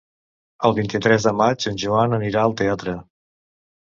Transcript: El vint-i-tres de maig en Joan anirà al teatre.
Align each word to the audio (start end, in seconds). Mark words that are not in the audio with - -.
El 0.69 0.75
vint-i-tres 0.77 1.27
de 1.27 1.33
maig 1.41 1.65
en 1.71 1.77
Joan 1.83 2.15
anirà 2.17 2.47
al 2.47 2.57
teatre. 2.63 2.97